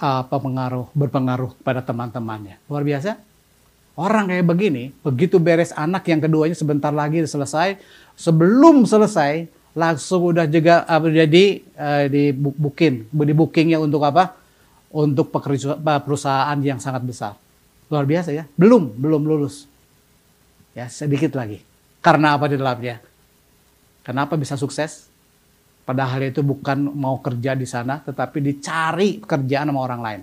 [0.00, 2.60] uh, pengaruh berpengaruh pada teman-temannya.
[2.70, 3.20] Luar biasa.
[3.94, 7.78] Orang kayak begini, begitu beres anak yang keduanya sebentar lagi selesai,
[8.18, 14.34] sebelum selesai langsung udah juga uh, jadi uh, dibukin, di bookingnya untuk apa?
[14.94, 17.32] Untuk perusahaan yang sangat besar.
[17.90, 18.46] Luar biasa ya.
[18.54, 19.66] Belum, belum lulus.
[20.74, 21.62] Ya, sedikit lagi.
[22.02, 22.98] Karena apa di dalamnya?
[24.02, 25.08] Kenapa bisa sukses?
[25.86, 30.20] Padahal itu bukan mau kerja di sana, tetapi dicari pekerjaan sama orang lain.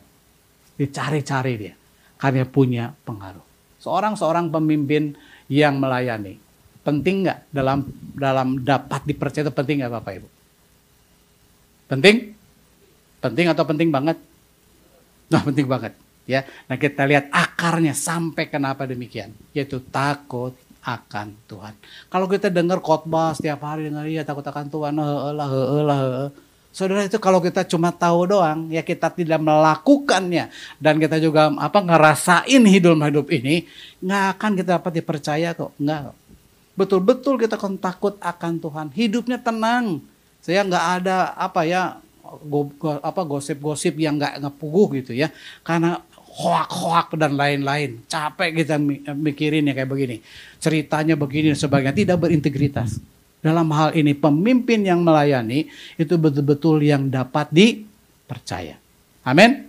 [0.76, 1.74] Dicari-cari dia.
[2.20, 3.42] Karena punya pengaruh
[3.82, 5.18] seorang-seorang pemimpin
[5.50, 6.38] yang melayani.
[6.86, 10.30] Penting nggak dalam dalam dapat dipercaya itu penting nggak Bapak Ibu?
[11.90, 12.16] Penting?
[13.22, 14.18] Penting atau penting banget?
[15.34, 15.94] Nah penting banget
[16.32, 16.48] ya.
[16.72, 21.76] Nah kita lihat akarnya sampai kenapa demikian, yaitu takut akan Tuhan.
[22.08, 26.30] Kalau kita dengar khotbah setiap hari dengar ya takut akan Tuhan, heeh heeh heeh
[26.72, 30.48] Saudara itu kalau kita cuma tahu doang, ya kita tidak melakukannya
[30.80, 33.68] dan kita juga apa ngerasain hidup hidup ini,
[34.00, 36.16] nggak akan kita dapat dipercaya kok, nggak.
[36.80, 40.00] Betul-betul kita akan takut akan Tuhan, hidupnya tenang.
[40.40, 42.00] Saya nggak ada apa ya
[43.04, 45.28] apa gosip-gosip yang nggak ngepuguh gitu ya,
[45.68, 46.00] karena
[46.32, 48.08] hoak-hoak dan lain-lain.
[48.08, 48.80] Capek kita
[49.16, 50.18] mikirin ya kayak begini.
[50.64, 53.04] Ceritanya begini dan sebagainya, tidak berintegritas.
[53.42, 55.68] Dalam hal ini pemimpin yang melayani
[55.98, 58.78] itu betul-betul yang dapat dipercaya.
[59.26, 59.68] Amin.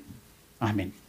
[0.63, 1.02] Amin.